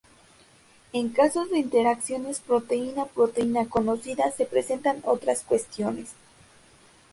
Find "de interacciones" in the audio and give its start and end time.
1.51-2.39